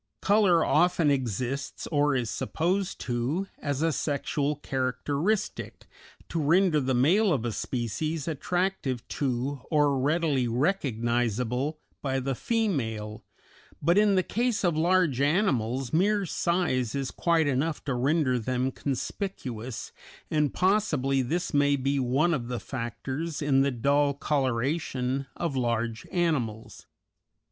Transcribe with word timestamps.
Color 0.23 0.65
often 0.65 1.11
exists 1.11 1.85
(or 1.91 2.15
is 2.15 2.27
supposed 2.31 2.99
to) 3.01 3.45
as 3.59 3.83
a 3.83 3.91
sexual 3.91 4.55
characteristic, 4.55 5.85
to 6.27 6.41
render 6.41 6.79
the 6.79 6.95
male 6.95 7.31
of 7.31 7.45
a 7.45 7.51
species 7.51 8.27
attractive 8.27 9.07
to, 9.09 9.61
or 9.69 9.99
readily 9.99 10.47
recognizable 10.47 11.77
by, 12.01 12.19
the 12.19 12.33
female, 12.33 13.23
but 13.79 13.95
in 13.95 14.15
the 14.15 14.23
case 14.23 14.63
of 14.65 14.75
large 14.75 15.21
animals 15.21 15.93
mere 15.93 16.25
size 16.25 16.95
is 16.95 17.11
quite 17.11 17.45
enough 17.45 17.85
to 17.85 17.93
render 17.93 18.39
them 18.39 18.71
conspicuous, 18.71 19.91
and 20.31 20.51
possibly 20.51 21.21
this 21.21 21.53
may 21.53 21.75
be 21.75 21.99
one 21.99 22.33
of 22.33 22.47
the 22.47 22.59
factors 22.59 23.39
in 23.39 23.61
the 23.61 23.69
dull 23.69 24.15
coloration 24.15 25.27
of 25.37 25.55
large 25.55 26.07
animals. 26.11 26.87